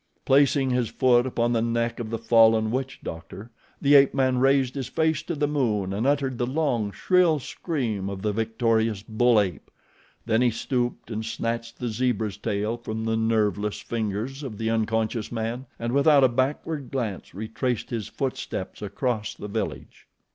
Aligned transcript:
Placing 0.25 0.71
his 0.71 0.89
foot 0.89 1.27
upon 1.27 1.53
the 1.53 1.61
neck 1.61 1.99
of 1.99 2.09
the 2.09 2.17
fallen 2.17 2.71
witch 2.71 3.01
doctor, 3.03 3.51
the 3.79 3.93
ape 3.93 4.15
man 4.15 4.39
raised 4.39 4.73
his 4.73 4.87
face 4.87 5.21
to 5.21 5.35
the 5.35 5.47
moon 5.47 5.93
and 5.93 6.07
uttered 6.07 6.39
the 6.39 6.47
long, 6.47 6.91
shrill 6.91 7.37
scream 7.37 8.09
of 8.09 8.23
the 8.23 8.33
victorious 8.33 9.03
bull 9.03 9.39
ape. 9.39 9.69
Then 10.25 10.41
he 10.41 10.49
stooped 10.49 11.11
and 11.11 11.23
snatched 11.23 11.77
the 11.77 11.87
zebra's 11.87 12.37
tail 12.37 12.77
from 12.77 13.05
the 13.05 13.15
nerveless 13.15 13.79
fingers 13.79 14.41
of 14.41 14.57
the 14.57 14.71
unconscious 14.71 15.31
man 15.31 15.67
and 15.77 15.93
without 15.93 16.23
a 16.23 16.29
backward 16.29 16.89
glance 16.89 17.35
retraced 17.35 17.91
his 17.91 18.07
footsteps 18.07 18.81
across 18.81 19.35
the 19.35 19.47
village. 19.47 20.07